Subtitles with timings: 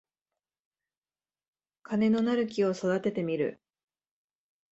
[1.83, 3.61] 金のなる木を育ててみる